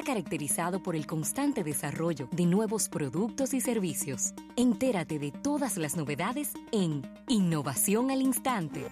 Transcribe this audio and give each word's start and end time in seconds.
está 0.00 0.12
caracterizado 0.12 0.82
por 0.82 0.96
el 0.96 1.06
constante 1.06 1.62
desarrollo 1.62 2.26
de 2.32 2.46
nuevos 2.46 2.88
productos 2.88 3.52
y 3.52 3.60
servicios. 3.60 4.32
Entérate 4.56 5.18
de 5.18 5.30
todas 5.30 5.76
las 5.76 5.94
novedades 5.94 6.54
en 6.72 7.02
Innovación 7.28 8.10
al 8.10 8.22
Instante. 8.22 8.86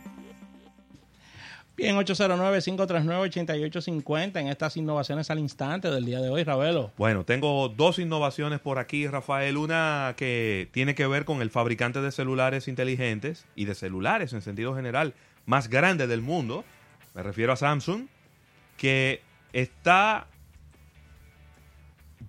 Bien, 1.76 1.96
809-539-8850 1.96 4.40
en 4.40 4.48
estas 4.48 4.76
innovaciones 4.76 5.30
al 5.30 5.38
instante 5.38 5.90
del 5.90 6.04
día 6.04 6.20
de 6.20 6.28
hoy, 6.28 6.44
Ravelo. 6.44 6.92
Bueno, 6.98 7.24
tengo 7.24 7.70
dos 7.70 7.98
innovaciones 7.98 8.60
por 8.60 8.78
aquí, 8.78 9.06
Rafael. 9.06 9.56
Una 9.56 10.12
que 10.16 10.68
tiene 10.72 10.94
que 10.94 11.06
ver 11.06 11.24
con 11.24 11.40
el 11.40 11.48
fabricante 11.50 12.02
de 12.02 12.12
celulares 12.12 12.68
inteligentes 12.68 13.46
y 13.54 13.64
de 13.64 13.74
celulares 13.74 14.34
en 14.34 14.42
sentido 14.42 14.74
general 14.74 15.14
más 15.46 15.68
grande 15.68 16.06
del 16.06 16.20
mundo. 16.20 16.64
Me 17.14 17.22
refiero 17.22 17.52
a 17.52 17.56
Samsung, 17.56 18.08
que 18.76 19.22
está 19.52 20.26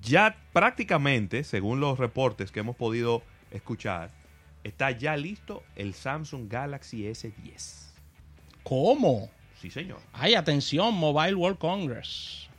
ya 0.01 0.37
prácticamente, 0.53 1.43
según 1.43 1.79
los 1.79 1.99
reportes 1.99 2.51
que 2.51 2.61
hemos 2.61 2.75
podido 2.75 3.23
escuchar, 3.51 4.11
está 4.63 4.91
ya 4.91 5.17
listo 5.17 5.63
el 5.75 5.93
Samsung 5.93 6.49
Galaxy 6.49 7.03
S10. 7.03 7.91
¿Cómo? 8.63 9.29
Sí, 9.61 9.69
señor. 9.69 9.99
Ay, 10.13 10.35
atención, 10.35 10.93
Mobile 10.93 11.35
World 11.35 11.57
Congress. 11.57 12.49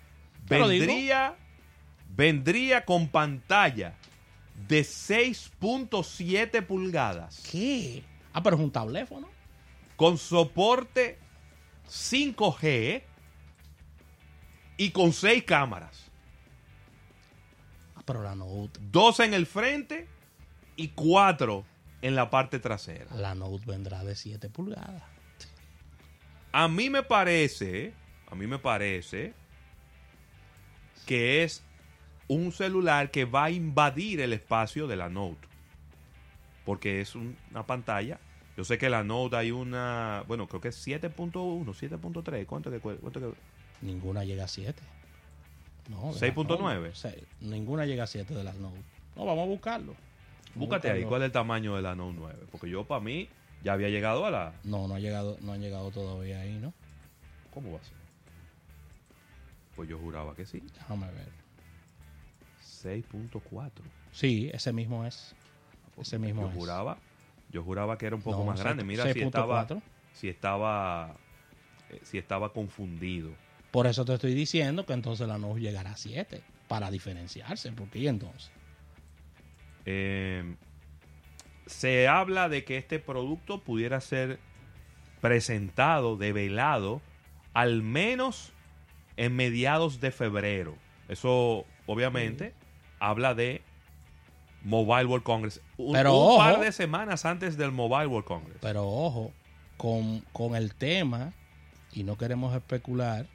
Vendría, 0.47 1.37
vendría 2.14 2.84
con 2.84 3.09
pantalla 3.09 3.95
de 4.69 4.83
6.7 4.83 6.66
pulgadas. 6.66 7.42
¿Qué? 7.50 8.02
Ah, 8.33 8.42
pero 8.42 8.56
es 8.56 8.62
un 8.62 8.70
teléfono. 8.70 9.28
Con 9.97 10.19
soporte 10.19 11.19
5G 11.88 13.02
y 14.77 14.91
con 14.91 15.12
6 15.12 15.45
cámaras. 15.45 16.09
Pero 18.10 18.24
la 18.24 18.34
Note. 18.34 18.80
Dos 18.91 19.20
en 19.20 19.34
el 19.34 19.46
frente 19.46 20.09
y 20.75 20.89
cuatro 20.89 21.64
en 22.03 22.16
la 22.16 22.28
parte 22.28 22.58
trasera. 22.58 23.14
La 23.14 23.36
Note 23.36 23.64
vendrá 23.66 24.03
de 24.03 24.16
7 24.16 24.48
pulgadas. 24.48 25.05
A 26.50 26.66
mí 26.66 26.91
me 26.91 27.05
parece, 27.05 27.92
a 28.28 28.34
mí 28.34 28.48
me 28.48 28.58
parece 28.58 29.33
que 31.06 31.44
es 31.44 31.62
un 32.27 32.50
celular 32.50 33.12
que 33.12 33.27
va 33.27 33.44
a 33.44 33.50
invadir 33.50 34.20
el 34.20 34.33
espacio 34.33 34.88
de 34.88 34.97
la 34.97 35.08
Note. 35.08 35.47
Porque 36.64 37.00
es 37.00 37.14
una 37.14 37.64
pantalla. 37.64 38.19
Yo 38.56 38.64
sé 38.64 38.77
que 38.77 38.91
la 38.91 39.05
Note 39.05 39.36
hay 39.36 39.53
una, 39.53 40.25
bueno, 40.27 40.48
creo 40.48 40.61
que 40.61 40.69
es 40.69 40.84
7.1, 40.84 41.31
7.3. 41.64 42.47
¿Cuánto 42.47 42.72
que 42.72 42.81
cuánto 42.81 43.20
que 43.20 43.34
Ninguna 43.83 44.25
llega 44.25 44.44
a 44.44 44.48
7. 44.48 44.83
No, 45.91 46.12
6.9. 46.12 47.24
Ninguna 47.41 47.84
llega 47.84 48.05
a 48.05 48.06
7 48.06 48.33
de 48.33 48.44
las 48.44 48.55
Note. 48.56 48.78
No, 49.16 49.24
vamos 49.27 49.44
a 49.44 49.48
buscarlo. 49.48 49.94
Búscate 50.55 50.91
ahí, 50.91 51.05
¿cuál 51.05 51.22
es 51.22 51.27
el 51.27 51.32
tamaño 51.32 51.74
de 51.77 51.82
la 51.82 51.94
Note 51.97 52.16
9? 52.19 52.47
Porque 52.50 52.70
yo, 52.70 52.84
para 52.84 53.00
mí, 53.00 53.28
ya 53.64 53.72
había 53.72 53.88
llegado 53.88 54.24
a 54.24 54.30
la. 54.30 54.52
No, 54.62 54.86
no 54.86 54.94
ha 54.94 55.00
llegado, 55.00 55.36
no 55.41 55.52
han 55.52 55.60
llegado 55.60 55.91
todavía 55.91 56.41
ahí, 56.41 56.58
¿no? 56.58 56.72
¿Cómo 57.52 57.72
va 57.72 57.80
a 57.80 57.82
ser? 57.82 57.97
Pues 59.74 59.88
yo 59.88 59.98
juraba 59.98 60.34
que 60.36 60.47
sí. 60.47 60.62
Déjame 60.74 61.06
ver. 61.10 61.28
6.4. 62.62 63.70
Sí, 64.12 64.50
ese 64.52 64.72
mismo 64.72 65.04
es. 65.04 65.34
Ese 65.98 66.19
mismo 66.19 66.42
yo 66.42 66.50
juraba, 66.50 66.98
yo 67.50 67.62
juraba 67.62 67.98
que 67.98 68.06
era 68.06 68.16
un 68.16 68.22
poco 68.22 68.44
más 68.44 68.60
grande. 68.60 68.84
Mira 68.84 69.12
si 69.12 69.20
estaba, 69.20 69.66
si 70.14 70.28
estaba, 70.28 71.14
eh, 71.91 72.00
si 72.04 72.16
estaba 72.16 72.52
confundido. 72.52 73.30
Por 73.70 73.86
eso 73.86 74.04
te 74.04 74.14
estoy 74.14 74.34
diciendo 74.34 74.84
que 74.84 74.92
entonces 74.92 75.28
la 75.28 75.38
no 75.38 75.56
llegará 75.56 75.92
a 75.92 75.96
7 75.96 76.42
para 76.68 76.90
diferenciarse. 76.90 77.70
¿Por 77.72 77.88
qué 77.88 78.08
entonces? 78.08 78.50
Eh, 79.86 80.56
se 81.66 82.08
habla 82.08 82.48
de 82.48 82.64
que 82.64 82.76
este 82.76 82.98
producto 82.98 83.60
pudiera 83.60 84.00
ser 84.00 84.41
presentado, 85.20 86.16
develado, 86.16 87.00
al 87.54 87.82
menos 87.82 88.53
en 89.16 89.36
mediados 89.36 90.00
de 90.00 90.10
febrero. 90.10 90.75
Eso, 91.09 91.64
obviamente, 91.86 92.54
habla 92.98 93.34
de 93.34 93.62
Mobile 94.62 95.06
World 95.06 95.25
Congress. 95.25 95.60
Un, 95.76 95.94
par 95.94 96.60
de 96.60 96.72
semanas 96.72 97.25
antes 97.25 97.56
del 97.56 97.72
Mobile 97.72 98.06
World 98.06 98.26
Congress. 98.26 98.59
Pero 98.60 98.88
ojo, 98.88 99.32
con, 99.76 100.20
con 100.32 100.56
el 100.56 100.75
tema, 100.75 101.32
y 101.92 102.04
no 102.04 102.16
queremos 102.16 102.54
especular, 102.54 103.26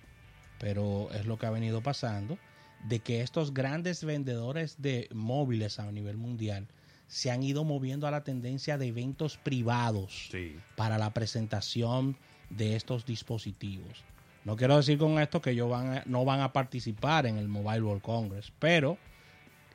pero 0.59 1.09
es 1.11 1.25
lo 1.25 1.37
que 1.37 1.45
ha 1.45 1.51
venido 1.51 1.81
pasando, 1.81 2.37
de 2.83 2.99
que 2.99 3.21
estos 3.21 3.53
grandes 3.53 4.03
vendedores 4.03 4.81
de 4.81 5.07
móviles 5.11 5.79
a 5.79 5.91
nivel 5.91 6.17
mundial 6.17 6.67
se 7.07 7.31
han 7.31 7.43
ido 7.43 7.63
moviendo 7.63 8.07
a 8.07 8.11
la 8.11 8.23
tendencia 8.23 8.77
de 8.77 8.87
eventos 8.87 9.37
privados 9.37 10.29
para 10.75 10.97
la 10.97 11.13
presentación 11.13 12.17
de 12.49 12.75
estos 12.75 13.05
dispositivos. 13.05 14.03
No 14.43 14.55
quiero 14.55 14.77
decir 14.77 14.97
con 14.97 15.19
esto 15.19 15.41
que 15.41 15.51
ellos 15.51 15.69
van 15.69 16.03
no 16.05 16.23
van 16.25 16.41
a 16.41 16.53
participar 16.53 17.25
en 17.25 17.37
el 17.37 17.47
Mobile 17.47 17.81
World 17.81 18.03
Congress, 18.03 18.51
pero 18.59 18.97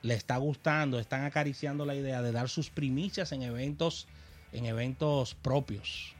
le 0.01 0.13
está 0.13 0.37
gustando, 0.37 0.99
están 0.99 1.25
acariciando 1.25 1.85
la 1.85 1.95
idea 1.95 2.21
de 2.21 2.31
dar 2.31 2.49
sus 2.49 2.69
primicias 2.69 3.31
en 3.33 3.43
eventos, 3.43 4.07
en 4.51 4.65
eventos 4.65 5.35
propios. 5.35 6.15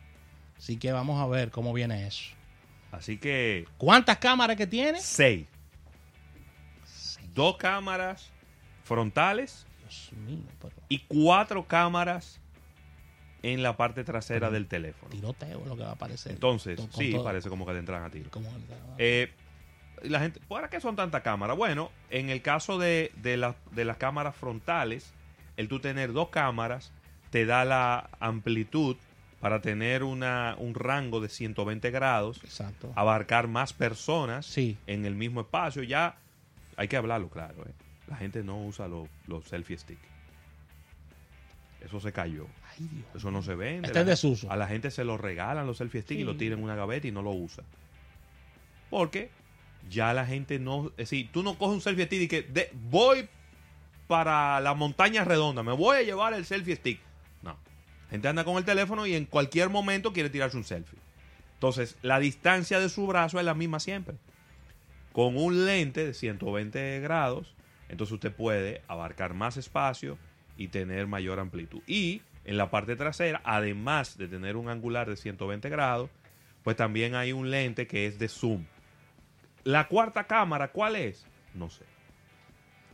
Así 0.57 0.77
que 0.77 0.91
vamos 0.91 1.19
a 1.19 1.27
ver 1.27 1.49
cómo 1.49 1.73
viene 1.73 2.05
eso. 2.05 2.40
Así 2.91 3.17
que. 3.17 3.65
¿Cuántas 3.77 4.17
cámaras 4.17 4.57
que 4.57 4.67
tiene? 4.67 4.99
Seis. 4.99 5.47
Dos 7.33 7.57
cámaras 7.57 8.29
frontales 8.83 9.65
y 10.89 10.99
cuatro 11.07 11.65
cámaras 11.65 12.41
en 13.43 13.63
la 13.63 13.75
parte 13.77 14.03
trasera 14.03 14.49
del 14.49 14.67
teléfono. 14.67 15.09
Tiroteo 15.09 15.65
lo 15.65 15.75
que 15.75 15.83
va 15.83 15.89
a 15.89 15.93
aparecer. 15.93 16.33
Entonces, 16.33 16.79
sí, 16.95 17.15
parece 17.23 17.49
como 17.49 17.65
que 17.65 17.73
te 17.73 17.79
entran 17.79 18.03
a 18.03 18.09
tiro. 18.09 18.29
Eh, 18.97 19.31
la 20.03 20.19
gente, 20.19 20.39
¿para 20.47 20.69
qué 20.69 20.79
son 20.79 20.95
tantas 20.95 21.21
cámaras? 21.21 21.57
Bueno, 21.57 21.91
en 22.09 22.29
el 22.29 22.41
caso 22.41 22.77
de, 22.77 23.11
de, 23.15 23.37
las 23.37 23.97
cámaras 23.97 24.35
frontales, 24.35 25.13
el 25.57 25.67
tú 25.67 25.79
tener 25.79 26.13
dos 26.13 26.29
cámaras 26.29 26.91
te 27.29 27.45
da 27.45 27.65
la 27.65 28.09
amplitud 28.19 28.97
para 29.41 29.61
tener 29.61 30.03
una, 30.03 30.55
un 30.57 30.75
rango 30.75 31.19
de 31.19 31.27
120 31.27 31.91
grados, 31.91 32.39
Exacto. 32.43 32.93
abarcar 32.95 33.47
más 33.47 33.73
personas 33.73 34.45
sí. 34.45 34.77
en 34.87 35.05
el 35.05 35.15
mismo 35.15 35.41
espacio. 35.41 35.83
Ya 35.83 36.17
hay 36.77 36.87
que 36.87 36.95
hablarlo 36.95 37.29
claro. 37.29 37.63
¿eh? 37.63 37.73
la 38.11 38.17
gente 38.17 38.43
no 38.43 38.63
usa 38.63 38.87
los, 38.87 39.45
selfie 39.45 39.77
stick. 39.77 39.99
Eso 41.79 41.99
se 41.99 42.11
cayó. 42.11 42.45
Eso 43.15 43.31
no 43.31 43.41
se 43.41 43.55
vende. 43.55 43.87
Este 43.87 44.01
es 44.01 44.05
desuso. 44.05 44.51
A 44.51 44.55
la 44.55 44.67
gente 44.67 44.91
se 44.91 45.03
lo 45.03 45.17
regalan 45.17 45.65
los 45.65 45.77
selfie 45.77 46.01
stick 46.01 46.19
y 46.19 46.23
lo 46.23 46.35
tiran 46.35 46.59
en 46.59 46.65
una 46.65 46.75
gaveta 46.75 47.07
y 47.07 47.11
no 47.11 47.21
lo 47.21 47.31
usa. 47.31 47.63
Porque 48.89 49.31
ya 49.89 50.13
la 50.13 50.25
gente 50.25 50.59
no. 50.59 50.87
Es 50.91 51.09
decir, 51.09 51.29
tú 51.31 51.41
no 51.41 51.57
coges 51.57 51.75
un 51.75 51.81
selfie 51.81 52.05
stick 52.05 52.21
y 52.21 52.27
que 52.27 52.71
voy 52.89 53.27
para 54.07 54.59
la 54.59 54.73
montaña 54.73 55.23
redonda, 55.23 55.63
me 55.63 55.71
voy 55.71 55.97
a 55.97 56.01
llevar 56.03 56.33
el 56.33 56.45
selfie 56.45 56.75
stick. 56.75 56.99
Gente 58.11 58.27
anda 58.27 58.43
con 58.43 58.57
el 58.57 58.65
teléfono 58.65 59.07
y 59.07 59.15
en 59.15 59.25
cualquier 59.25 59.69
momento 59.69 60.11
quiere 60.11 60.29
tirarse 60.29 60.57
un 60.57 60.65
selfie. 60.65 60.99
Entonces, 61.53 61.97
la 62.01 62.19
distancia 62.19 62.79
de 62.79 62.89
su 62.89 63.07
brazo 63.07 63.39
es 63.39 63.45
la 63.45 63.53
misma 63.53 63.79
siempre. 63.79 64.15
Con 65.13 65.37
un 65.37 65.65
lente 65.65 66.05
de 66.05 66.13
120 66.13 66.99
grados, 66.99 67.55
entonces 67.87 68.13
usted 68.13 68.33
puede 68.33 68.81
abarcar 68.87 69.33
más 69.33 69.55
espacio 69.55 70.17
y 70.57 70.67
tener 70.67 71.07
mayor 71.07 71.39
amplitud. 71.39 71.81
Y 71.87 72.21
en 72.43 72.57
la 72.57 72.69
parte 72.69 72.97
trasera, 72.97 73.41
además 73.45 74.17
de 74.17 74.27
tener 74.27 74.57
un 74.57 74.67
angular 74.67 75.09
de 75.09 75.15
120 75.15 75.69
grados, 75.69 76.09
pues 76.63 76.75
también 76.75 77.15
hay 77.15 77.31
un 77.31 77.49
lente 77.49 77.87
que 77.87 78.07
es 78.07 78.19
de 78.19 78.27
zoom. 78.27 78.65
La 79.63 79.87
cuarta 79.87 80.25
cámara, 80.25 80.71
¿cuál 80.71 80.97
es? 80.97 81.25
No 81.53 81.69
sé. 81.69 81.85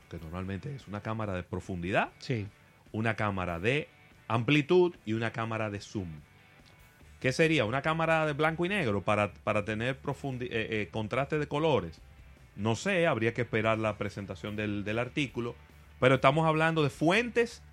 Que 0.10 0.20
normalmente 0.20 0.76
es 0.76 0.88
una 0.88 1.02
cámara 1.02 1.34
de 1.34 1.44
profundidad, 1.44 2.12
sí. 2.20 2.48
una 2.92 3.16
cámara 3.16 3.60
de 3.60 3.90
amplitud 4.28 4.96
y 5.06 5.14
una 5.14 5.32
cámara 5.32 5.70
de 5.70 5.80
zoom. 5.80 6.10
¿Qué 7.20 7.32
sería? 7.32 7.66
Una 7.66 7.82
cámara 7.82 8.26
de 8.26 8.34
blanco 8.34 8.66
y 8.66 8.70
negro 8.70 9.02
para, 9.02 9.34
para 9.34 9.66
tener 9.66 9.96
eh, 9.96 10.38
eh, 10.50 10.90
contraste 10.92 11.40
de 11.40 11.48
colores. 11.48 12.00
No 12.56 12.76
sé, 12.76 13.08
habría 13.08 13.34
que 13.34 13.42
esperar 13.42 13.80
la 13.80 13.98
presentación 13.98 14.56
del, 14.56 15.00
artículo. 15.00 15.56
Pero 16.00 16.16
estamos 16.16 16.48
hablando 16.48 16.84
de 16.84 16.90
fuentes 16.90 17.64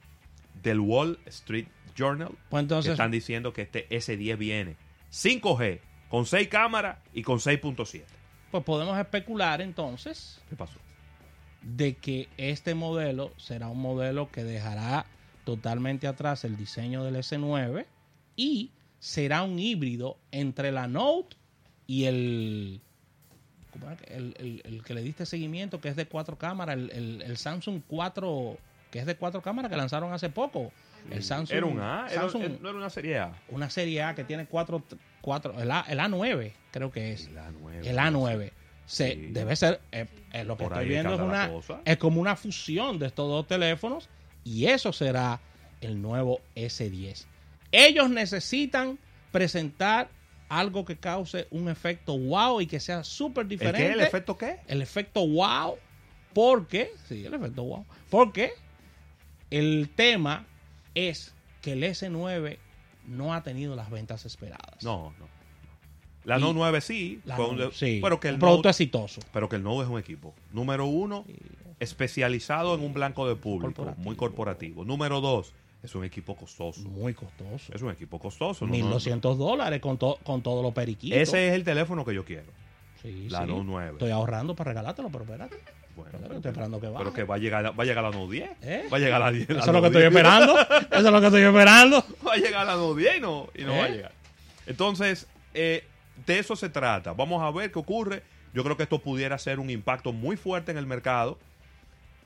del 0.63 0.81
Wall 0.81 1.19
Street 1.27 1.67
Journal. 1.95 2.33
Pues 2.49 2.63
entonces, 2.63 2.93
están 2.93 3.11
diciendo 3.11 3.53
que 3.53 3.63
este 3.63 3.89
S10 3.89 4.39
viene 4.39 4.77
5G, 5.11 5.81
con 6.09 6.25
6 6.27 6.49
cámaras 6.49 6.99
y 7.13 7.23
con 7.23 7.39
6.7. 7.39 8.03
Pues 8.51 8.65
podemos 8.65 8.99
especular 8.99 9.61
entonces. 9.61 10.41
¿Qué 10.49 10.57
pasó? 10.57 10.79
De 11.61 11.95
que 11.97 12.29
este 12.37 12.75
modelo 12.75 13.33
será 13.37 13.69
un 13.69 13.81
modelo 13.81 14.31
que 14.31 14.45
dejará 14.45 15.07
totalmente 15.45 16.07
atrás 16.07 16.45
el 16.45 16.57
diseño 16.57 17.05
del 17.05 17.17
S9 17.17 17.87
y 18.37 18.71
será 18.99 19.43
un 19.43 19.59
híbrido 19.59 20.17
entre 20.33 20.73
la 20.73 20.87
Note 20.89 21.37
y 21.87 22.05
el 22.05 22.81
¿cómo 23.71 23.87
era 23.87 23.97
que- 23.97 24.15
el, 24.15 24.35
el- 24.39 24.63
el 24.65 24.83
que 24.85 24.95
le 24.95 25.03
diste 25.03 25.27
seguimiento, 25.27 25.81
que 25.81 25.89
es 25.89 25.97
de 25.97 26.07
cuatro 26.07 26.37
cámaras, 26.39 26.77
el, 26.77 27.37
Samsung 27.37 27.83
4, 27.89 28.57
que 28.91 29.01
es 29.01 29.07
de 29.07 29.17
cuatro 29.17 29.43
cámaras 29.43 29.71
que 29.71 29.77
lanzaron 29.77 30.13
hace 30.13 30.31
poco. 30.31 30.73
El 31.11 31.23
Samsung. 31.23 31.57
Era 31.57 31.67
un 31.67 31.81
A, 31.81 32.07
era- 32.11 32.23
Samsung, 32.23 32.43
era- 32.45 32.55
no 32.63 32.69
era 32.71 32.79
una 32.79 32.89
serie 32.91 33.19
A. 33.19 33.33
una 33.51 33.69
serie 33.69 34.03
A 34.03 34.15
que 34.15 34.25
tiene 34.25 34.47
cuatro, 34.47 34.83
cuatro 35.21 35.61
el, 35.61 35.71
A, 35.71 35.81
el 35.89 35.99
A9, 35.99 36.53
creo 36.71 36.91
que 36.91 37.13
es. 37.13 37.27
El 37.27 37.37
A9. 37.37 37.85
El 37.87 37.99
A9. 37.99 38.53
Se, 38.87 39.13
Sí. 39.15 39.27
Debe 39.33 39.57
ser, 39.57 39.81
eh, 39.93 40.07
eh, 40.33 40.45
lo 40.45 40.57
que 40.57 40.65
Por 40.65 40.73
estoy 40.75 40.89
viendo 40.89 41.15
es 41.15 41.21
una, 41.21 41.49
cosa. 41.51 41.81
es 41.85 41.97
como 41.99 42.21
una 42.21 42.37
fusión 42.37 42.99
de 42.99 43.07
estos 43.07 43.29
dos 43.29 43.47
teléfonos 43.47 44.09
y 44.45 44.67
eso 44.67 44.93
será 44.93 45.41
el 45.81 46.01
nuevo 46.01 46.41
S10. 46.55 47.25
Ellos 47.73 48.11
necesitan 48.11 48.99
presentar 49.33 50.09
algo 50.49 50.85
que 50.85 50.97
cause 50.97 51.49
un 51.51 51.69
efecto 51.69 52.17
wow 52.19 52.61
y 52.61 52.67
que 52.67 52.79
sea 52.79 53.03
súper 53.03 53.43
¿El 53.43 53.49
diferente. 53.49 53.87
qué? 53.89 53.93
¿El 53.93 54.01
efecto 54.01 54.37
qué? 54.39 54.61
El 54.69 54.83
efecto 54.83 55.27
wow. 55.27 55.77
Porque, 56.33 56.91
sí, 57.09 57.25
el 57.25 57.35
efecto 57.35 57.65
wow. 57.65 57.85
Porque 58.11 58.53
el 59.51 59.91
tema 59.95 60.47
es 60.95 61.35
que 61.63 61.73
el 61.73 61.83
S9 61.83 62.59
no 63.07 63.35
ha 63.35 63.43
tenido 63.43 63.75
las 63.77 63.91
ventas 63.91 64.25
esperadas. 64.27 64.83
No, 64.83 65.13
no. 65.19 65.29
La 66.25 66.39
Note 66.39 66.55
9 66.55 66.81
sí, 66.81 67.21
La 67.27 67.37
fue 67.37 67.71
sí, 67.75 68.01
pero 68.03 68.19
que 68.19 68.29
el 68.29 68.35
un 68.35 68.41
producto 68.41 68.69
Note- 68.69 68.71
exitoso. 68.71 69.21
pero 69.33 69.49
que 69.49 69.57
el 69.57 69.63
Note 69.63 69.83
es 69.85 69.89
un 69.91 69.99
equipo. 69.99 70.35
Número 70.53 70.87
uno, 70.87 71.25
especializado 71.81 72.75
en 72.75 72.81
un 72.83 72.93
blanco 72.95 73.29
de 73.29 73.37
público, 73.37 73.75
Corporativo. 73.75 74.05
muy 74.05 74.17
corporativo. 74.17 74.85
Número 74.85 75.21
dos, 75.21 75.53
es 75.83 75.95
un 75.95 76.05
equipo 76.05 76.35
costoso. 76.37 76.81
Muy 76.89 77.15
costoso. 77.15 77.73
Es 77.75 77.83
un 77.83 77.91
equipo 77.91 78.19
costoso. 78.19 78.65
no- 78.67 78.71
no- 78.73 78.77
1200 78.79 79.39
dólares 79.39 79.81
con, 79.81 79.99
to- 79.99 80.19
con 80.25 80.43
todos 80.43 80.63
los 80.63 80.73
periquitos. 80.73 81.19
Ese 81.19 81.49
es 81.49 81.55
el 81.55 81.65
teléfono 81.65 82.05
que 82.05 82.15
yo 82.15 82.25
quiero. 82.25 82.51
Sí, 83.03 83.29
la 83.29 83.43
sí. 83.43 83.49
Note 83.49 83.65
9. 83.65 83.91
Estoy 83.93 84.11
ahorrando 84.11 84.55
para 84.55 84.71
regalártelo, 84.71 85.11
pero 85.11 85.25
espérate. 85.25 85.57
Bueno, 85.95 86.11
Espérate, 86.13 86.37
estoy 86.37 86.51
esperando 86.51 86.81
que 86.81 86.89
baje. 86.89 86.99
pero 87.05 87.13
que 87.15 87.23
va 87.23 87.35
a 87.37 87.39
llegar, 87.39 87.79
va 87.79 87.83
a 87.83 87.87
llegar 87.87 88.03
la 88.03 88.11
Note 88.11 88.33
10. 88.33 88.51
¿Eh? 88.63 88.89
Va 88.93 88.97
a 88.97 89.01
llegar 89.01 89.21
la 89.21 89.31
10. 89.31 89.51
Eso 89.51 89.55
la 89.59 89.61
es 89.61 89.67
lo 89.73 89.81
que 89.81 89.87
estoy 89.87 90.03
10. 90.03 90.07
esperando. 90.13 90.59
Eso 90.91 90.99
es 90.99 91.03
lo 91.05 91.21
que 91.21 91.27
estoy 91.27 91.43
esperando. 91.43 92.05
va 92.27 92.33
a 92.33 92.37
llegar 92.37 92.67
la 92.67 92.75
Note 92.77 93.01
10 93.01 93.17
y 93.17 93.21
no, 93.21 93.49
y 93.55 93.63
no 93.63 93.75
¿Eh? 93.75 93.79
va 93.79 93.85
a 93.85 93.89
llegar. 93.89 94.13
Entonces, 94.67 95.27
eh, 95.53 95.85
de 96.27 96.39
eso 96.39 96.57
se 96.57 96.69
trata. 96.71 97.13
Vamos 97.13 97.43
a 97.43 97.51
ver 97.51 97.71
qué 97.71 97.79
ocurre. 97.79 98.23
Yo 98.55 98.65
creo 98.65 98.77
que 98.77 98.85
esto 98.85 98.99
pudiera 99.01 99.37
ser 99.39 99.59
un 99.61 99.69
impacto 99.71 100.13
muy 100.13 100.37
fuerte 100.37 100.71
en 100.73 100.79
el 100.79 100.87
mercado. 100.87 101.39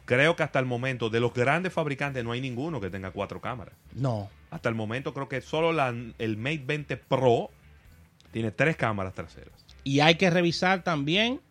Creo 0.08 0.36
que 0.36 0.42
hasta 0.42 0.58
el 0.58 0.64
momento, 0.64 1.10
de 1.10 1.20
los 1.20 1.34
grandes 1.34 1.70
fabricantes, 1.70 2.24
no 2.24 2.32
hay 2.32 2.40
ninguno 2.40 2.80
que 2.80 2.88
tenga 2.88 3.10
cuatro 3.10 3.42
cámaras. 3.42 3.74
No. 3.92 4.30
Hasta 4.50 4.70
el 4.70 4.74
momento, 4.74 5.12
creo 5.12 5.28
que 5.28 5.42
solo 5.42 5.70
la- 5.70 5.94
el 6.16 6.36
Mate 6.38 6.62
20 6.66 6.96
Pro 6.96 7.50
tiene 8.32 8.50
tres 8.50 8.74
cámaras 8.76 9.12
traseras. 9.12 9.52
Y 9.84 10.00
hay 10.00 10.14
que 10.14 10.30
revisar 10.30 10.82
también 10.82 11.42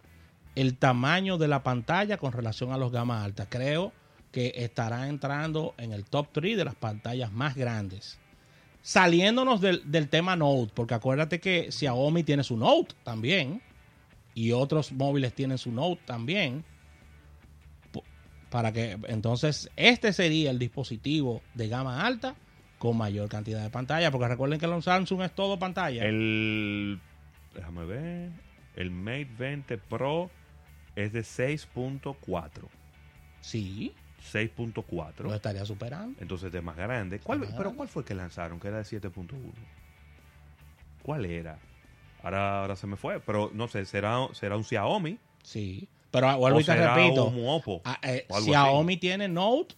el 0.56 0.76
tamaño 0.76 1.38
de 1.38 1.48
la 1.48 1.62
pantalla 1.62 2.18
con 2.18 2.32
relación 2.34 2.72
a 2.72 2.78
los 2.78 2.92
gamas 2.92 3.24
altas. 3.24 3.46
Creo 3.48 3.94
que 4.32 4.52
estará 4.56 5.08
entrando 5.08 5.76
en 5.78 5.94
el 5.94 6.04
top 6.06 6.30
3 6.32 6.58
de 6.58 6.66
las 6.66 6.74
pantallas 6.74 7.32
más 7.32 7.56
grandes. 7.56 8.18
Saliéndonos 8.82 9.62
del, 9.62 9.84
del 9.92 10.10
tema 10.10 10.36
Note, 10.36 10.72
porque 10.74 10.96
acuérdate 10.96 11.40
que 11.40 11.72
Xiaomi 11.72 12.24
tiene 12.24 12.44
su 12.44 12.58
Note 12.58 12.96
también. 13.04 13.62
Y 14.34 14.52
otros 14.52 14.92
móviles 14.92 15.34
tienen 15.34 15.60
su 15.60 15.72
Note 15.72 16.02
también. 16.06 16.64
Para 18.50 18.72
que 18.72 18.98
entonces 19.08 19.70
este 19.76 20.14
sería 20.14 20.52
el 20.52 20.60
dispositivo 20.60 21.42
de 21.54 21.68
gama 21.68 22.06
alta 22.06 22.36
con 22.80 22.98
mayor 22.98 23.28
cantidad 23.30 23.62
de 23.62 23.70
pantalla. 23.70 24.12
Porque 24.12 24.28
recuerden 24.28 24.60
que 24.60 24.68
los 24.68 24.86
Samsung 24.86 25.22
es 25.24 25.34
todo 25.34 25.60
pantalla. 25.60 26.06
El. 26.06 27.00
Déjame 27.54 27.86
ver. 27.86 28.32
El 28.76 28.92
Mate 28.92 29.30
20 29.38 29.78
Pro 29.80 30.30
es 30.96 31.12
de 31.12 31.22
6.4. 31.22 32.50
Sí, 33.42 33.94
lo 34.34 34.40
6.4. 34.40 35.36
estaría 35.36 35.66
superando. 35.66 36.20
Entonces 36.22 36.54
es 36.54 36.64
más 36.64 36.76
grande. 36.78 37.20
¿Cuál, 37.20 37.40
Más 37.40 37.50
pero 37.50 37.60
grande. 37.62 37.78
¿cuál 37.78 37.90
fue 37.90 38.02
el 38.04 38.08
que 38.08 38.16
lanzaron? 38.16 38.60
Que 38.60 38.68
era 38.68 38.78
de 38.78 38.84
7.1. 38.84 39.28
¿Cuál 41.04 41.26
era? 41.26 41.58
Ahora, 42.24 42.62
ahora 42.62 42.76
se 42.76 42.88
me 42.88 42.98
fue. 42.98 43.20
Pero 43.20 43.52
no 43.54 43.68
sé, 43.68 43.86
será, 43.86 44.28
será 44.34 44.58
un 44.58 44.64
Xiaomi. 44.64 45.18
Sí, 45.44 45.88
pero 46.12 46.38
vuelvo 46.38 46.60
y 46.60 46.64
te 46.64 46.76
repito. 46.76 47.82
ah, 47.86 48.00
eh, 48.04 48.26
Xiaomi 48.44 48.98
tiene 48.98 49.28
Note, 49.28 49.76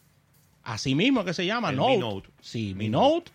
así 0.63 0.95
mismo 0.95 1.23
que 1.25 1.33
se 1.33 1.45
llama 1.45 1.69
El 1.71 1.77
Note. 1.77 1.91
Mi 1.93 1.97
Note. 1.99 2.29
Sí, 2.41 2.73
Mi 2.75 2.89
Note. 2.89 3.31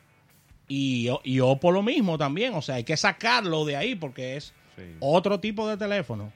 Y, 0.68 1.08
y 1.24 1.40
Oppo 1.40 1.70
lo 1.72 1.82
mismo 1.82 2.16
también. 2.16 2.54
O 2.54 2.62
sea, 2.62 2.76
hay 2.76 2.84
que 2.84 2.96
sacarlo 2.96 3.64
de 3.64 3.76
ahí 3.76 3.94
porque 3.94 4.36
es 4.36 4.52
Sí. 4.76 4.82
otro 5.00 5.38
tipo 5.38 5.68
de 5.68 5.76
teléfono. 5.76 6.32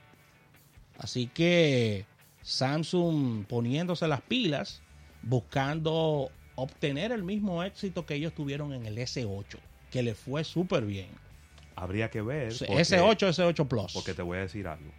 Así 0.99 1.27
que 1.27 2.05
Samsung 2.43 3.45
poniéndose 3.47 4.07
las 4.09 4.21
pilas, 4.21 4.81
buscando 5.23 6.31
obtener 6.55 7.13
el 7.13 7.23
mismo 7.23 7.63
éxito 7.65 8.05
que 8.07 8.15
ellos 8.15 8.33
tuvieron 8.35 8.73
en 8.73 8.85
el 8.87 8.99
S8, 8.99 9.59
que 9.91 10.03
le 10.03 10.15
fue 10.15 10.45
súper 10.45 10.85
bien. 10.85 11.09
Habría 11.77 12.11
que 12.11 12.21
ver. 12.23 12.53
porque- 12.59 12.73
S8, 12.83 13.29
S8 13.29 13.67
Plus. 13.69 13.93
Porque 13.93 14.15
te 14.15 14.23
voy 14.23 14.39
a 14.39 14.41
decir 14.43 14.67
algo. 14.67 14.91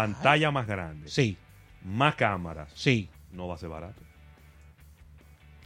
Pantalla 0.00 0.50
más 0.50 0.66
grande. 0.66 1.08
Sí, 1.08 1.38
Más 1.82 2.14
cámaras. 2.16 2.70
sí. 2.74 3.08
No 3.32 3.48
va 3.48 3.54
a 3.54 3.58
ser 3.58 3.68
barato. 3.70 4.00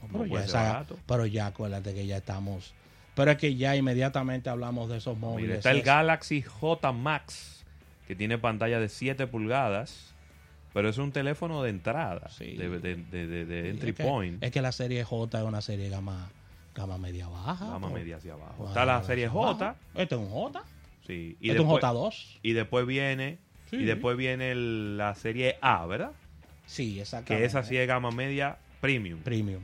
No, 0.03 0.09
No 0.09 0.25
pero, 0.25 0.27
ya 0.39 0.45
esa- 0.45 0.63
barato. 0.73 0.99
pero 1.07 1.27
ya 1.27 1.47
acuérdate 1.47 1.95
que 1.95 2.07
ya 2.07 2.19
estamos. 2.19 2.73
Pero 3.15 3.33
es 3.33 3.39
que 3.39 3.57
ya 3.57 3.75
inmediatamente 3.77 4.49
hablamos 4.49 4.89
de 4.89 4.99
esos 4.99 5.19
móviles. 5.19 5.43
Mira, 5.49 5.55
está 5.57 5.71
el 5.73 5.83
Galaxy 5.83 6.43
J 6.43 6.93
Max, 6.93 7.65
que 8.07 8.15
tiene 8.17 8.39
pantalla 8.39 8.79
de 8.81 8.89
7 8.89 9.27
pulgadas, 9.27 10.15
pero 10.73 10.89
es 10.89 10.99
un 10.99 11.11
teléfono 11.13 11.63
de 11.63 11.71
entrada, 11.71 12.29
Sí. 12.31 12.57
de, 12.57 12.69
de- 12.69 12.95
de- 12.97 13.27
de- 13.27 13.45
de 13.45 13.61
es 13.69 13.75
entry 13.75 13.93
que- 13.93 14.05
point, 14.05 14.43
Es 14.43 14.51
que 14.53 14.63
la 14.63 14.73
serie 14.73 15.03
J 15.05 15.39
es 15.41 15.45
una 15.45 15.61
serie 15.61 15.89
gama, 15.91 16.31
gama 16.75 16.99
media 16.99 17.27
baja. 17.29 17.67
gama 17.69 17.89
o- 17.89 17.91
media 17.93 18.17
hacia 18.19 18.35
abajo. 18.35 18.69
Está 18.69 18.85
la 18.85 19.03
serie 19.03 19.29
J. 19.29 19.75
Este 19.95 20.15
es 20.15 20.21
un 20.21 20.31
J. 20.31 20.63
sí, 21.07 21.37
y 21.41 21.51
este 21.51 21.61
es 21.63 21.69
un 21.69 21.75
después, 21.75 21.83
J2. 21.83 22.39
y 22.43 22.53
después 22.53 22.87
viene 22.87 23.39
Sí. 23.71 23.77
y 23.77 23.85
después 23.85 24.17
viene 24.17 24.51
el- 24.53 24.97
la 24.99 25.15
serie 25.15 25.57
A, 25.63 25.87
¿verdad? 25.87 26.13
Sí, 26.67 26.99
exacto. 27.01 27.29
Que 27.35 27.45
esa 27.45 27.63
sí 27.63 27.77
es 27.77 27.87
gama 27.87 28.11
media 28.11 28.59
premium. 28.81 29.21
Premium. 29.21 29.63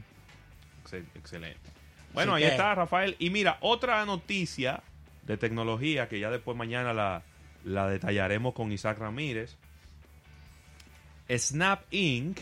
Excel- 0.85 1.07
Excelente. 1.15 1.71
Bueno, 2.15 2.35
Así 2.35 2.45
ahí 2.45 2.49
que- 2.51 2.55
está, 2.57 2.75
Rafael. 2.75 3.17
Y 3.19 3.31
mira, 3.31 3.59
otra 3.61 4.05
noticia 4.07 4.83
de 5.25 5.37
tecnología 5.37 6.09
que 6.09 6.19
ya 6.21 6.31
después 6.31 6.57
mañana 6.57 6.93
la, 6.95 7.23
la 7.65 7.89
detallaremos 7.89 8.55
con 8.55 8.71
Isaac 8.73 8.99
Ramírez. 8.99 9.57
Snap 11.29 11.83
Inc., 11.93 12.39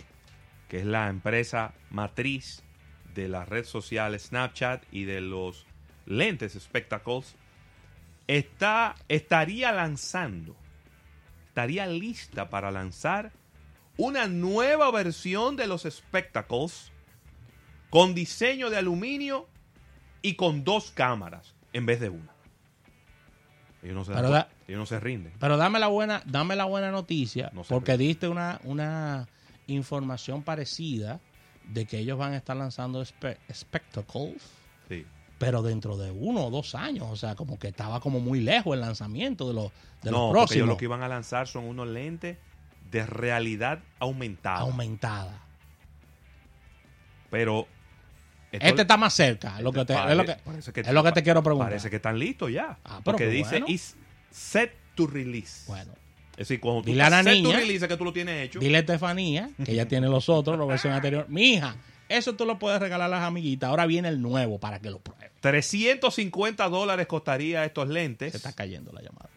que 0.68 0.78
es 0.80 0.84
la 0.86 1.08
empresa 1.08 1.72
matriz 1.90 2.62
de 3.14 3.28
la 3.28 3.44
red 3.44 3.64
social 3.64 4.18
Snapchat 4.18 4.82
y 4.92 5.04
de 5.04 5.20
los 5.20 5.66
lentes 6.06 6.52
Spectacles, 6.60 7.34
está, 8.26 8.94
estaría 9.08 9.72
lanzando, 9.72 10.56
estaría 11.54 11.86
lista 11.86 12.50
para 12.50 12.72
lanzar 12.72 13.30
una 13.96 14.26
nueva 14.26 14.90
versión 14.90 15.54
de 15.54 15.68
los 15.68 15.82
Spectacles 15.88 16.90
con 17.90 18.12
diseño 18.12 18.70
de 18.70 18.78
aluminio 18.78 19.46
y 20.20 20.34
con 20.34 20.64
dos 20.64 20.90
cámaras 20.90 21.54
en 21.72 21.86
vez 21.86 22.00
de 22.00 22.08
una. 22.08 22.32
Ellos 23.84 23.94
no 23.94 24.04
se, 24.04 24.10
dan 24.10 24.22
Pero 24.22 24.28
cuenta, 24.30 24.48
da- 24.48 24.54
ellos 24.66 24.80
no 24.80 24.86
se 24.86 24.98
rinden. 24.98 25.32
Pero 25.38 25.56
dame 25.56 25.78
la 25.78 25.86
buena, 25.86 26.22
dame 26.26 26.56
la 26.56 26.64
buena 26.64 26.90
noticia, 26.90 27.52
No 27.54 27.62
porque 27.62 27.92
pero- 27.92 27.98
diste 27.98 28.26
una, 28.26 28.58
una 28.64 29.28
información 29.68 30.42
parecida 30.42 31.20
de 31.68 31.86
que 31.86 31.98
ellos 32.00 32.18
van 32.18 32.32
a 32.32 32.36
estar 32.38 32.56
lanzando 32.56 33.00
spe- 33.02 33.38
spectacles, 33.52 34.42
Sí. 34.88 35.06
Pero 35.44 35.62
dentro 35.62 35.96
de 35.96 36.10
uno 36.10 36.46
o 36.46 36.50
dos 36.50 36.74
años. 36.74 37.06
O 37.10 37.16
sea, 37.16 37.34
como 37.34 37.58
que 37.58 37.68
estaba 37.68 38.00
como 38.00 38.20
muy 38.20 38.40
lejos 38.40 38.74
el 38.74 38.80
lanzamiento 38.80 39.46
de 39.48 39.54
los, 39.54 39.72
de 40.02 40.10
no, 40.10 40.10
los 40.10 40.18
porque 40.18 40.30
ellos 40.30 40.32
próximos. 40.32 40.68
lo 40.68 40.76
que 40.76 40.84
iban 40.86 41.02
a 41.02 41.08
lanzar 41.08 41.46
son 41.48 41.64
unos 41.64 41.86
lentes 41.88 42.38
de 42.90 43.06
realidad 43.06 43.80
aumentada. 43.98 44.60
aumentada. 44.60 45.40
pero 47.30 47.66
esto- 48.52 48.66
Este 48.66 48.82
está 48.82 48.96
más 48.96 49.12
cerca, 49.14 49.60
lo 49.60 49.72
que 49.72 49.84
te- 49.84 49.94
pare- 49.94 50.12
es 50.12 50.16
lo 50.16 50.24
que, 50.24 50.80
es 50.80 50.92
lo 50.92 51.02
que 51.02 51.12
te 51.12 51.22
quiero 51.24 51.42
preguntar. 51.42 51.70
Parece 51.70 51.90
que 51.90 51.96
están 51.96 52.18
listos 52.18 52.52
ya. 52.52 52.78
Ah, 52.84 53.00
pero 53.02 53.02
porque 53.04 53.26
dice 53.28 53.50
bueno. 53.50 53.66
is 53.68 53.96
set 54.30 54.72
to 54.94 55.06
release. 55.08 55.64
Bueno, 55.66 55.92
Es 56.32 56.38
decir, 56.48 56.60
cuando 56.60 56.82
tú 56.82 56.90
Dile 56.90 57.02
a 57.02 57.10
la 57.10 57.22
set 57.24 57.32
to 57.32 57.48
niña- 57.48 57.56
release 57.58 57.84
es 57.84 57.88
que 57.88 57.96
tú 57.96 58.04
lo 58.04 58.12
tienes 58.12 58.44
hecho. 58.46 58.58
dile 58.60 58.76
a 58.76 58.80
Estefanía, 58.80 59.50
que 59.64 59.72
ella 59.72 59.88
tiene 59.88 60.08
los 60.08 60.28
otros, 60.28 60.56
la 60.58 60.64
versión 60.64 60.92
anterior. 60.92 61.26
Mi 61.28 61.54
hija, 61.54 61.74
eso 62.08 62.34
tú 62.34 62.44
lo 62.44 62.58
puedes 62.58 62.80
regalar 62.80 63.06
a 63.06 63.16
las 63.16 63.22
amiguitas. 63.24 63.70
Ahora 63.70 63.86
viene 63.86 64.08
el 64.08 64.20
nuevo 64.22 64.58
para 64.58 64.80
que 64.80 64.90
lo 64.90 64.98
pruebe. 64.98 65.30
350 65.40 66.68
dólares 66.68 67.06
costaría 67.06 67.64
estos 67.64 67.88
lentes. 67.88 68.32
Se 68.32 68.36
está 68.38 68.52
cayendo 68.52 68.92
la 68.92 69.02
llamada. 69.02 69.28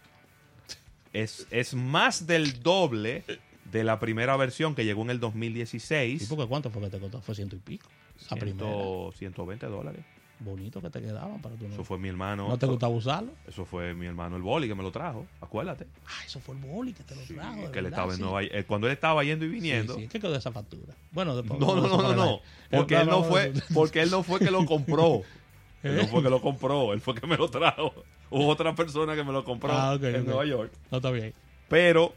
Es, 1.13 1.47
es 1.51 1.73
más 1.73 2.27
del 2.27 2.61
doble 2.61 3.23
de 3.71 3.83
la 3.83 3.99
primera 3.99 4.35
versión 4.37 4.75
que 4.75 4.85
llegó 4.85 5.01
en 5.03 5.09
el 5.09 5.19
2016. 5.19 6.21
¿Y 6.21 6.25
por 6.27 6.37
qué 6.37 6.45
cuánto 6.47 6.69
fue 6.69 6.81
que 6.83 6.89
te 6.89 6.99
costó? 6.99 7.21
Fue 7.21 7.35
ciento 7.35 7.55
y 7.55 7.59
pico. 7.59 7.87
La 8.29 8.37
Ciento- 8.37 9.09
primera. 9.11 9.17
120 9.17 9.65
dólares. 9.67 10.01
Bonitos 10.39 10.83
que 10.83 10.89
te 10.91 11.01
quedaban 11.01 11.41
para 11.41 11.55
tu 11.55 11.65
Eso 11.65 11.83
fue 11.83 11.97
mi 11.97 12.09
hermano. 12.09 12.47
¿No 12.47 12.57
te 12.59 12.67
gustaba 12.67 12.93
usarlo? 12.93 13.31
Eso 13.47 13.65
fue 13.65 13.93
mi 13.95 14.05
hermano 14.05 14.35
el 14.35 14.43
boli 14.43 14.67
que 14.67 14.75
me 14.75 14.83
lo 14.83 14.91
trajo. 14.91 15.25
Acuérdate. 15.41 15.87
Ah, 16.05 16.23
eso 16.25 16.39
fue 16.39 16.55
el 16.55 16.61
boli 16.61 16.93
que 16.93 17.03
te 17.03 17.15
lo 17.15 17.21
Sí, 17.21 17.33
trajo. 17.33 17.71
que 17.71 17.79
él 17.79 17.85
estaba 17.87 18.13
en. 18.13 18.21
Nueva 18.21 18.43
York. 18.43 18.65
Cuando 18.67 18.85
él 18.87 18.93
estaba 18.93 19.23
yendo 19.23 19.45
y 19.45 19.49
viniendo. 19.49 19.95
Sí, 19.95 20.07
¿qué 20.07 20.19
quedó 20.19 20.31
de 20.31 20.37
esa 20.37 20.51
factura? 20.51 20.93
Bueno, 21.11 21.35
después. 21.35 21.59
No, 21.59 21.75
no, 21.75 21.87
no, 21.87 22.01
no, 22.01 22.13
no. 22.15 22.41
Porque 22.69 22.95
él 23.01 23.07
no 23.07 23.23
fue, 23.23 23.51
porque 23.73 24.01
él 24.01 24.11
no 24.11 24.21
fue 24.23 24.39
que 24.39 24.51
lo 24.51 24.65
compró. 24.65 25.21
Él 25.83 25.95
no 25.95 26.07
fue 26.07 26.23
que 26.23 26.29
lo 26.29 26.41
compró, 26.41 26.91
él 26.91 26.99
fue 26.99 27.13
que 27.13 27.27
me 27.27 27.37
lo 27.37 27.49
trajo. 27.51 27.93
Hubo 28.31 28.47
otra 28.47 28.73
persona 28.73 29.15
que 29.15 29.23
me 29.23 29.31
lo 29.31 29.45
compró 29.45 29.71
Ah, 29.71 29.97
en. 30.01 30.25
Nueva 30.25 30.43
York. 30.43 30.73
No, 30.91 30.97
está 30.97 31.11
bien. 31.11 31.33
Pero, 31.69 32.13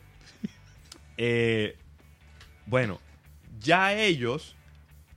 eh, 1.19 1.77
bueno, 2.67 2.99
ya 3.61 3.95
ellos 3.95 4.57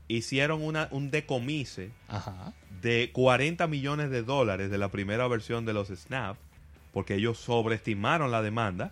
hicieron 0.08 0.62
una, 0.62 0.90
un 0.92 1.10
decomise 1.10 1.92
Ajá. 2.10 2.54
De 2.84 3.10
40 3.12 3.66
millones 3.68 4.12
de 4.12 4.22
dólares 4.22 4.70
de 4.70 4.78
la 4.78 4.90
primera 4.90 5.28
versión 5.28 5.66
de 5.66 5.74
los 5.74 5.88
Snap, 5.88 6.38
porque 6.94 7.16
ellos 7.16 7.40
sobreestimaron 7.40 8.30
la 8.30 8.44
demanda. 8.44 8.92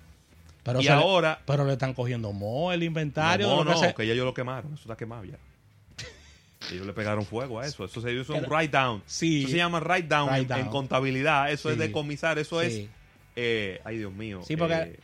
Pero 0.63 0.79
y 0.79 0.83
se 0.86 0.89
le- 0.89 0.95
ahora, 0.95 1.39
pero 1.45 1.65
le 1.65 1.74
están 1.74 1.93
cogiendo 1.93 2.31
mo 2.33 2.71
el 2.71 2.81
inventario. 2.83 3.48
no, 3.48 3.63
no, 3.63 3.93
que 3.95 4.07
ya 4.07 4.13
ellos 4.13 4.25
lo 4.25 4.33
quemaron, 4.33 4.74
eso 4.74 4.81
está 4.83 4.95
quemado 4.95 5.25
ya. 5.25 5.38
Ellos 6.71 6.86
le 6.86 6.93
pegaron 6.93 7.25
fuego 7.25 7.60
a 7.60 7.65
eso. 7.65 7.83
Eso 7.86 8.01
se 8.01 8.13
hizo 8.13 8.33
un 8.36 8.45
write 8.45 8.77
down. 8.77 9.01
Sí. 9.07 9.39
Eso 9.41 9.50
se 9.51 9.57
llama 9.57 9.79
write 9.79 10.07
down, 10.07 10.27
Write 10.29 10.41
en, 10.43 10.48
down. 10.48 10.60
en 10.62 10.67
contabilidad. 10.67 11.51
Eso 11.51 11.69
es 11.71 11.77
decomisar. 11.77 12.38
Eso 12.38 12.62
es. 12.62 12.88
Eh, 13.36 13.81
ay, 13.83 13.98
Dios 13.98 14.13
mío. 14.13 14.41
Sí, 14.48 14.55
porque- 14.55 14.75
eh, 14.75 15.00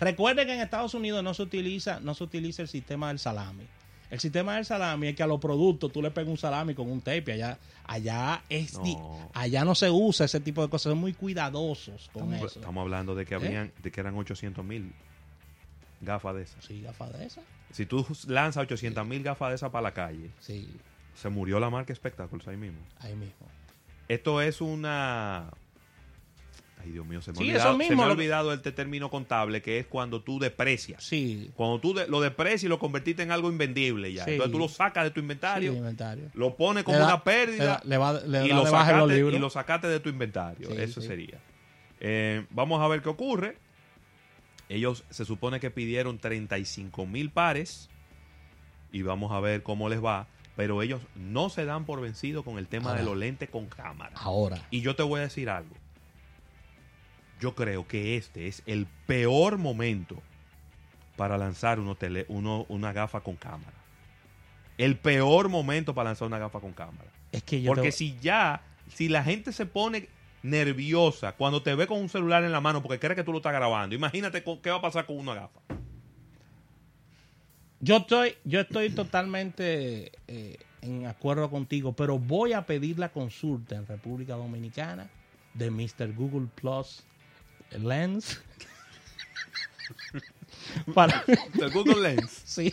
Recuerden 0.00 0.46
que 0.46 0.54
en 0.54 0.60
Estados 0.60 0.92
Unidos 0.94 1.24
no 1.24 1.32
se 1.34 1.42
utiliza, 1.42 1.98
no 2.00 2.14
se 2.14 2.22
utiliza 2.24 2.62
el 2.62 2.68
sistema 2.68 3.08
del 3.08 3.18
salami. 3.18 3.64
El 4.10 4.20
sistema 4.20 4.56
del 4.56 4.64
salami 4.64 5.08
es 5.08 5.16
que 5.16 5.22
a 5.22 5.26
los 5.26 5.38
productos 5.40 5.92
tú 5.92 6.00
le 6.00 6.10
pegas 6.10 6.30
un 6.30 6.38
salami 6.38 6.74
con 6.74 6.90
un 6.90 7.00
tape. 7.00 7.32
Allá, 7.32 7.58
allá 7.84 8.42
es 8.48 8.74
No. 8.78 9.30
allá 9.34 9.64
no 9.64 9.74
se 9.74 9.90
usa 9.90 10.24
ese 10.26 10.40
tipo 10.40 10.62
de 10.62 10.68
cosas. 10.70 10.90
Son 10.90 10.98
muy 10.98 11.12
cuidadosos 11.12 12.08
con 12.12 12.32
estamos, 12.32 12.50
eso. 12.52 12.60
estamos 12.60 12.80
hablando 12.82 13.14
de 13.14 13.26
que 13.26 13.34
habían, 13.34 13.70
de 13.82 13.90
que 13.90 14.00
eran 14.00 14.16
800 14.16 14.64
mil 14.64 14.92
gafas 16.00 16.34
de 16.36 16.42
esas. 16.42 16.64
Sí, 16.64 16.80
gafas 16.82 17.12
de 17.18 17.26
esas. 17.26 17.44
Si 17.72 17.84
tú 17.84 18.06
lanzas 18.28 18.62
800 18.62 19.06
mil 19.06 19.22
gafas 19.22 19.50
de 19.50 19.54
esas 19.56 19.70
para 19.70 19.82
la 19.82 19.92
calle, 19.92 20.30
Sí, 20.40 20.70
se 21.14 21.28
murió 21.28 21.60
la 21.60 21.68
marca 21.68 21.94
Spectacles 21.94 22.46
ahí 22.48 22.56
mismo. 22.56 22.78
ahí 23.00 23.14
mismo. 23.14 23.46
Esto 24.08 24.40
es 24.40 24.62
una. 24.62 25.50
Ay, 26.80 26.90
Dios 26.92 27.04
mío, 27.06 27.20
se 27.22 27.32
me, 27.32 27.38
ha 27.38 27.40
Sí, 27.40 27.44
olvidado, 27.48 27.68
eso 27.70 27.72
se 27.78 27.88
mismo, 27.88 28.02
me 28.02 28.08
ha 28.08 28.12
olvidado 28.12 28.52
este 28.52 28.72
término 28.72 29.10
contable 29.10 29.60
que 29.62 29.78
es 29.78 29.86
cuando 29.86 30.22
tú 30.22 30.38
deprecias. 30.38 31.02
Sí. 31.02 31.50
Cuando 31.54 31.80
tú 31.80 31.92
de- 31.94 32.06
lo 32.08 32.20
deprecias 32.20 32.64
y 32.64 32.68
lo 32.68 32.78
convertiste 32.78 33.22
en 33.22 33.32
algo 33.32 33.50
invendible 33.50 34.12
ya. 34.12 34.24
Sí. 34.24 34.32
Entonces 34.32 34.52
tú 34.52 34.58
lo 34.58 34.68
sacas 34.68 35.04
de 35.04 35.10
tu 35.10 35.20
inventario, 35.20 35.72
Sí, 35.72 35.78
inventario. 35.78 36.30
lo 36.34 36.54
pones 36.56 36.84
como 36.84 36.98
da- 36.98 37.06
una 37.06 37.24
pérdida 37.24 37.80
Le, 37.84 37.98
le 38.28 38.46
y, 38.46 38.48
lo 38.50 38.56
los 38.56 38.70
sacaste, 38.70 39.14
libros. 39.14 39.34
y 39.34 39.38
lo 39.38 39.50
sacaste 39.50 39.86
de 39.88 40.00
tu 40.00 40.08
inventario. 40.08 40.70
Eso 40.70 41.00
sería. 41.00 41.38
Eh, 42.00 42.46
vamos 42.50 42.80
a 42.80 42.88
ver 42.88 43.02
qué 43.02 43.08
ocurre. 43.08 43.56
Ellos 44.68 45.04
se 45.10 45.24
supone 45.24 45.60
que 45.60 45.70
pidieron 45.70 46.18
35 46.18 47.06
mil 47.06 47.30
pares 47.30 47.88
y 48.92 49.02
vamos 49.02 49.32
a 49.32 49.40
ver 49.40 49.62
cómo 49.62 49.88
les 49.88 50.04
va. 50.04 50.26
Pero 50.56 50.82
ellos 50.82 51.00
no 51.14 51.50
se 51.50 51.64
dan 51.64 51.84
por 51.84 52.00
vencido 52.00 52.42
con 52.42 52.58
el 52.58 52.66
tema 52.66 52.90
Ahora. 52.90 53.00
de 53.00 53.06
los 53.06 53.16
lentes 53.16 53.48
con 53.48 53.66
cámara. 53.66 54.12
Ahora. 54.16 54.58
Y 54.70 54.80
yo 54.80 54.96
te 54.96 55.04
voy 55.04 55.20
a 55.20 55.22
decir 55.22 55.48
algo. 55.48 55.74
Yo 57.40 57.54
creo 57.54 57.86
que 57.86 58.16
este 58.16 58.48
es 58.48 58.62
el 58.66 58.86
peor 59.06 59.58
momento 59.58 60.20
para 61.16 61.36
lanzar 61.38 61.78
uno 61.80 61.94
tele- 61.96 62.26
uno- 62.28 62.66
una 62.68 62.92
gafa 62.92 63.20
con 63.20 63.36
cámara. 63.36 63.72
El 64.76 64.96
peor 64.96 65.48
momento 65.48 65.94
para 65.94 66.10
lanzar 66.10 66.26
una 66.28 66.38
gafa 66.38 66.60
con 66.60 66.72
cámara. 66.72 67.10
Es 67.32 67.42
que 67.42 67.60
yo 67.60 67.68
Porque 67.72 67.88
te- 67.90 67.92
si 67.92 68.16
ya, 68.20 68.62
si 68.88 69.08
la 69.08 69.22
gente 69.24 69.52
se 69.52 69.66
pone 69.66 70.08
nerviosa 70.42 71.32
cuando 71.32 71.62
te 71.62 71.74
ve 71.74 71.86
con 71.88 72.00
un 72.00 72.08
celular 72.08 72.44
en 72.44 72.52
la 72.52 72.60
mano 72.60 72.80
porque 72.82 72.98
cree 73.00 73.16
que 73.16 73.24
tú 73.24 73.32
lo 73.32 73.38
estás 73.38 73.52
grabando, 73.52 73.94
imagínate 73.94 74.42
qué 74.62 74.70
va 74.70 74.76
a 74.76 74.80
pasar 74.80 75.04
con 75.06 75.18
una 75.18 75.34
gafa. 75.34 75.60
Yo 77.80 77.98
estoy, 77.98 78.34
yo 78.44 78.60
estoy 78.60 78.90
totalmente 78.90 80.10
eh, 80.26 80.56
en 80.82 81.06
acuerdo 81.06 81.48
contigo, 81.50 81.92
pero 81.92 82.18
voy 82.18 82.52
a 82.52 82.66
pedir 82.66 82.98
la 82.98 83.10
consulta 83.10 83.76
en 83.76 83.86
República 83.86 84.34
Dominicana 84.34 85.08
de 85.54 85.70
Mr. 85.70 86.12
Google 86.14 86.48
Plus 86.54 87.04
Lens. 87.76 88.40
para, 90.94 91.24
El 91.60 91.70
Google 91.70 92.00
Lens. 92.02 92.30
sí, 92.44 92.72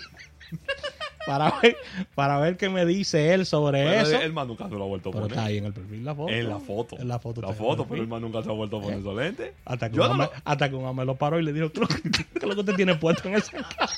para, 1.26 1.60
ver, 1.60 1.76
para 2.14 2.40
ver 2.40 2.56
qué 2.58 2.70
me 2.70 2.86
dice 2.86 3.34
él 3.34 3.46
sobre 3.46 3.84
Pero 3.84 4.08
eso. 4.08 4.22
él 4.22 4.32
más 4.34 4.48
nunca 4.48 4.70
se 4.70 4.76
lo 4.76 4.84
ha 4.84 4.88
vuelto 4.88 5.10
a 5.10 5.12
pero 5.12 5.24
poner. 5.24 5.38
está 5.38 5.48
ahí 5.48 5.58
en 5.58 5.66
el 5.66 5.74
perfil 5.74 6.06
la 6.06 6.16
foto. 6.16 6.32
En 6.32 6.50
la 6.50 6.60
foto. 6.60 6.98
En 7.00 7.08
la 7.08 7.20
foto. 7.20 7.42
La 7.42 7.50
el 7.50 7.56
foto, 7.56 7.88
pero 7.88 8.02
el 8.02 8.08
man 8.08 8.22
nunca 8.22 8.44
se 8.44 8.50
ha 8.50 8.54
vuelto 8.54 8.78
a 8.78 8.82
poner 8.82 9.00
esos 9.00 9.16
lentes. 9.16 9.54
Hasta 9.66 9.90
que, 9.90 9.96
Yo 9.98 10.04
un 10.04 10.08
no 10.10 10.14
hombre, 10.14 10.30
lo- 10.36 10.42
hasta 10.46 10.70
que 10.70 10.76
un 10.76 10.86
hombre 10.86 11.06
lo 11.06 11.16
paró 11.16 11.40
y 11.40 11.44
le 11.44 11.52
dijo, 11.52 11.72
¿qué 11.72 11.82
es 11.84 12.44
lo 12.44 12.54
que, 12.54 12.60
usted 12.60 12.76
tiene 12.76 12.96
puesto 12.96 13.28
en 13.28 13.36
esa 13.36 13.52
cara? 13.52 13.90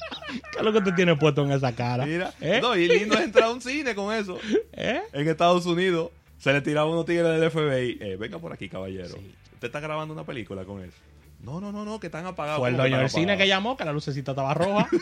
¿Qué 0.52 0.58
es 0.60 0.64
lo 0.64 0.72
que 0.72 0.78
usted 0.80 0.94
tiene 0.96 1.16
puesto 1.18 1.44
en 1.44 1.52
esa 1.52 1.76
cara? 1.76 2.06
Mira, 2.06 2.34
¿Eh? 2.40 2.60
no, 2.62 2.76
y 2.78 2.88
lindo 2.88 3.16
es 3.18 3.26
entrar 3.26 3.50
a 3.50 3.52
un 3.52 3.62
cine 3.62 3.94
con 3.94 4.14
eso. 4.14 4.40
¿Eh? 4.74 5.02
En 5.12 5.28
Estados 5.28 5.66
Unidos 5.66 6.12
se 6.38 6.54
le 6.54 6.62
tiraban 6.62 6.92
unos 6.92 7.06
tigres 7.06 7.40
del 7.40 7.50
FBI. 7.50 7.98
Eh, 8.00 8.18
venga 8.20 8.40
por 8.40 8.54
aquí, 8.54 8.70
caballero. 8.70 9.10
Sí. 9.10 9.36
¿Usted 9.54 9.68
está 9.68 9.80
grabando 9.80 10.14
una 10.14 10.24
película 10.24 10.66
con 10.66 10.84
eso? 10.84 10.98
No, 11.42 11.60
no, 11.62 11.72
no, 11.72 11.86
no, 11.86 12.00
que 12.00 12.08
están 12.08 12.26
apagados. 12.26 12.60
Fue 12.60 12.70
el 12.70 12.76
¿Cómo 12.76 12.84
que 12.84 12.90
dueño 12.90 13.02
del 13.02 13.10
cine 13.10 13.38
que 13.38 13.48
llamó, 13.48 13.78
que 13.78 13.86
la 13.86 13.94
lucecita 13.94 14.32
estaba 14.32 14.54
roja. 14.54 14.88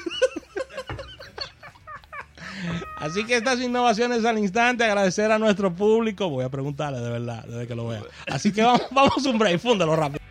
Así 2.98 3.26
que 3.26 3.36
estas 3.36 3.60
innovaciones 3.60 4.26
al 4.26 4.40
instante, 4.40 4.84
agradecer 4.84 5.32
a 5.32 5.38
nuestro 5.38 5.74
público. 5.74 6.30
Voy 6.30 6.44
a 6.44 6.50
preguntarle 6.50 7.00
de 7.00 7.10
verdad, 7.10 7.44
desde 7.46 7.68
que 7.68 7.76
lo 7.76 7.88
vea. 7.88 8.02
Así 8.28 8.52
que 8.52 8.64
vamos, 8.64 8.82
vamos 8.92 9.26
a 9.26 9.30
un 9.30 9.38
break, 9.38 9.60
fúndalo 9.60 9.96
rápido. 9.96 10.25